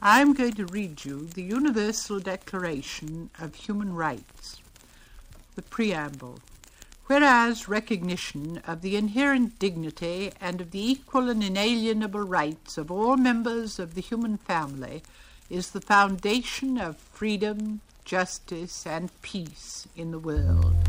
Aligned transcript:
I'm 0.00 0.32
going 0.32 0.52
to 0.52 0.66
read 0.66 1.04
you 1.04 1.26
the 1.26 1.42
Universal 1.42 2.20
Declaration 2.20 3.30
of 3.40 3.56
Human 3.56 3.96
Rights. 3.96 4.60
The 5.56 5.62
Preamble. 5.62 6.38
Whereas 7.06 7.68
recognition 7.68 8.62
of 8.64 8.82
the 8.82 8.94
inherent 8.94 9.58
dignity 9.58 10.30
and 10.40 10.60
of 10.60 10.70
the 10.70 10.88
equal 10.88 11.28
and 11.28 11.42
inalienable 11.42 12.20
rights 12.20 12.78
of 12.78 12.92
all 12.92 13.16
members 13.16 13.80
of 13.80 13.96
the 13.96 14.00
human 14.00 14.36
family 14.36 15.02
is 15.50 15.72
the 15.72 15.80
foundation 15.80 16.78
of 16.78 16.96
freedom, 16.96 17.80
justice, 18.04 18.86
and 18.86 19.10
peace 19.22 19.88
in 19.96 20.12
the 20.12 20.20
world. 20.20 20.87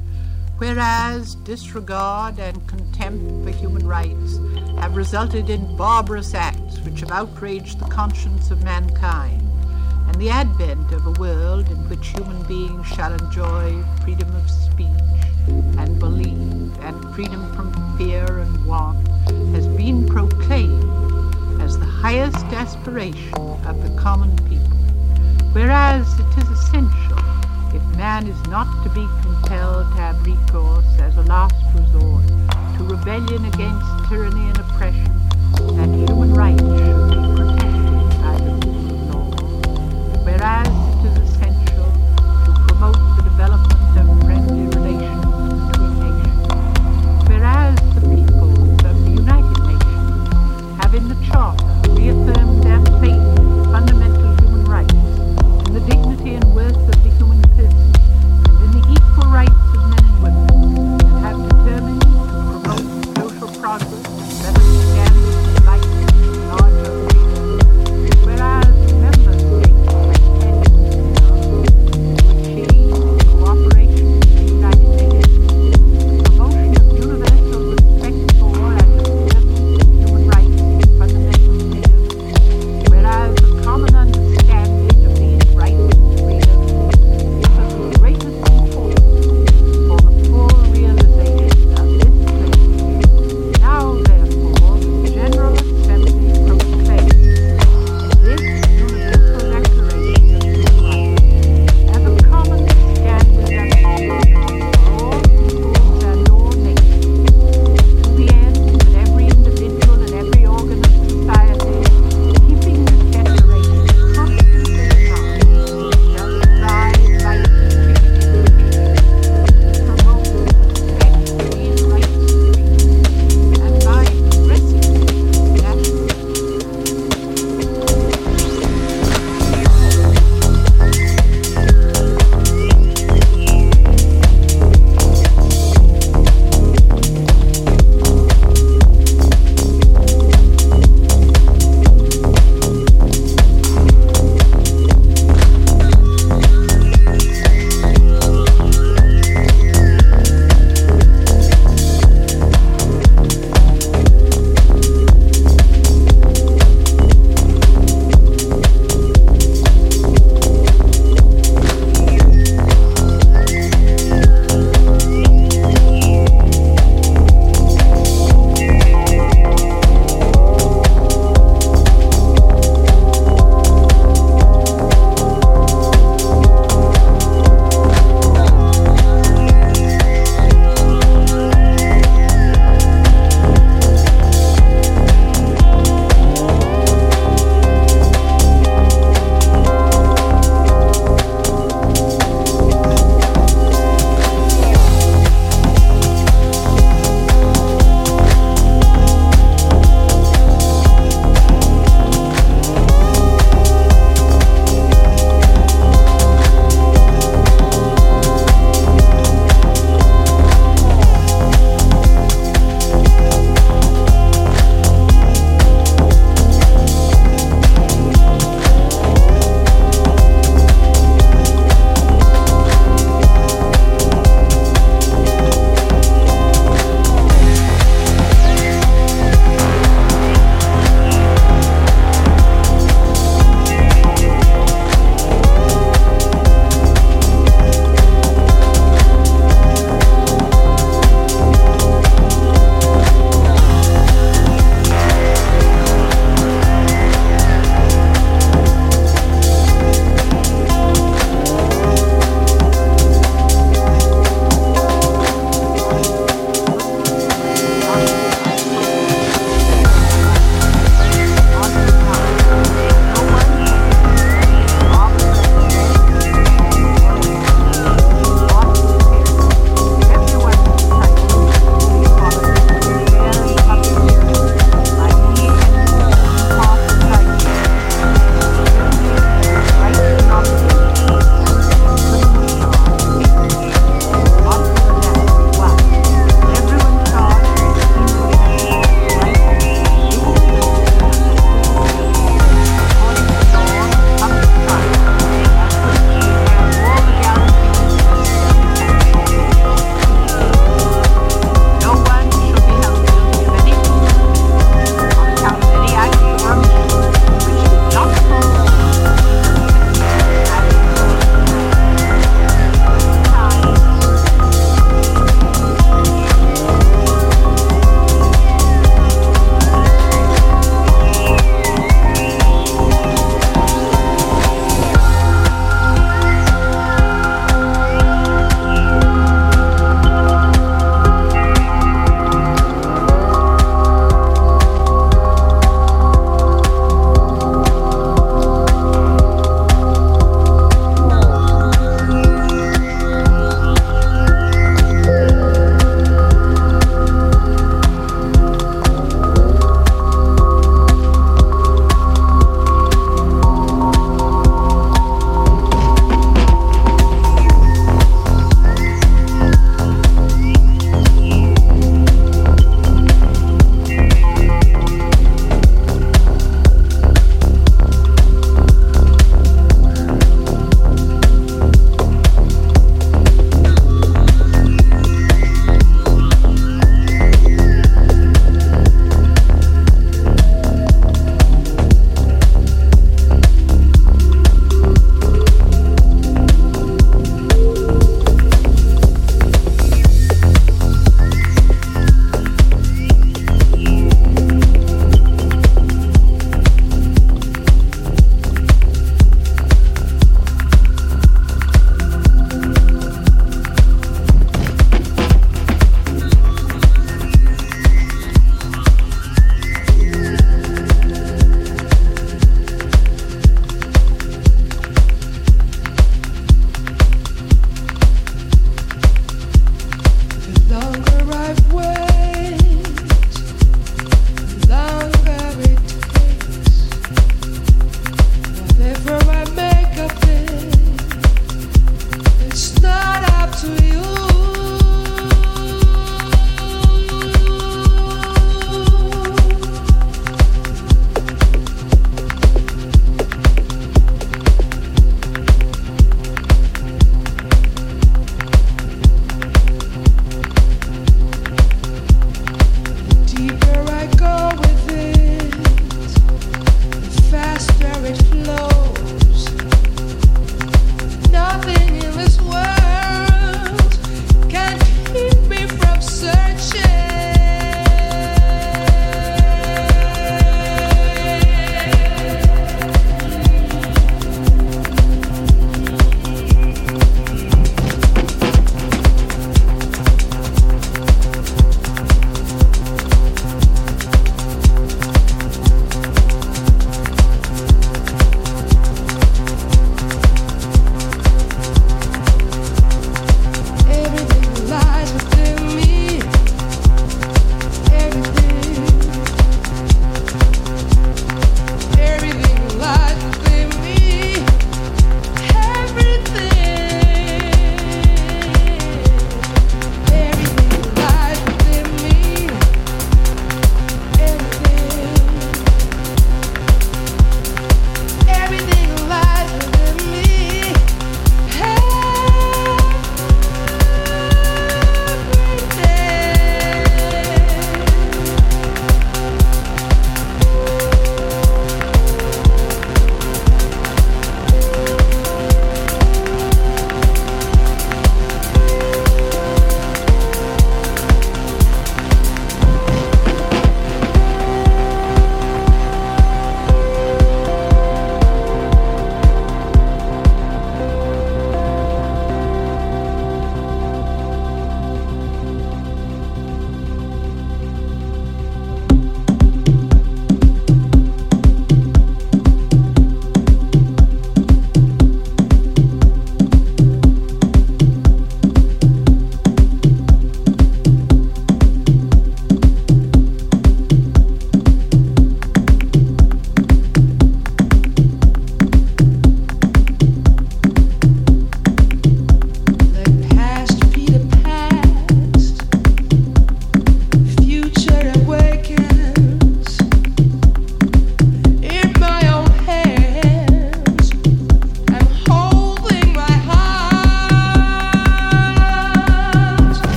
Whereas 0.59 1.35
disregard 1.35 2.37
and 2.37 2.67
contempt 2.67 3.45
for 3.45 3.49
human 3.49 3.87
rights 3.87 4.39
have 4.77 4.97
resulted 4.97 5.49
in 5.49 5.77
barbarous 5.77 6.33
acts 6.33 6.79
which 6.79 6.99
have 6.99 7.11
outraged 7.11 7.79
the 7.79 7.85
conscience 7.85 8.51
of 8.51 8.61
mankind, 8.61 9.41
and 10.07 10.15
the 10.15 10.29
advent 10.29 10.91
of 10.91 11.07
a 11.07 11.11
world 11.11 11.69
in 11.69 11.77
which 11.87 12.09
human 12.09 12.43
beings 12.43 12.85
shall 12.87 13.13
enjoy 13.13 13.81
freedom 14.03 14.35
of 14.35 14.49
speech 14.49 14.85
and 15.77 15.97
belief 15.97 16.27
and 16.81 17.15
freedom 17.15 17.53
from 17.55 17.97
fear 17.97 18.39
and 18.39 18.65
want 18.65 19.07
has 19.55 19.65
been 19.65 20.05
proclaimed 20.07 20.83
as 21.61 21.79
the 21.79 21.85
highest 21.85 22.45
aspiration 22.47 23.33
of 23.65 23.81
the 23.81 23.95
common 23.97 24.35
people. 24.49 24.77
Whereas 25.53 26.19
it 26.19 26.43
is 26.43 26.49
essential, 26.49 27.28
if 27.73 27.83
man 27.97 28.27
is 28.27 28.41
not 28.47 28.67
to 28.83 28.89
be 28.89 29.05
compelled 29.21 29.87
to 29.91 29.97
have 29.97 30.25
recourse 30.25 30.85
as 30.99 31.17
a 31.17 31.23
last 31.23 31.55
resort 31.75 32.25
to 32.77 32.83
rebellion 32.83 33.45
against 33.45 33.85
tyranny 34.09 34.49
and 34.49 34.59
oppression, 34.59 35.11
that 35.75 35.89
human 35.89 36.33
rights 36.33 36.61
should 36.61 37.09
be 37.09 37.17
protected 37.35 38.21
by 38.21 38.37
the 38.37 38.51
rule 38.65 38.91
of 38.91 38.99
law. 39.13 40.23
Whereas 40.23 40.68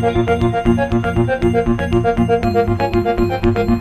If 0.00 0.16
you 3.56 3.77